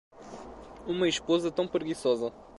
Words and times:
Uma 0.87 1.07
esposa 1.07 1.51
tão 1.51 1.67
preguiçosa 1.67 2.33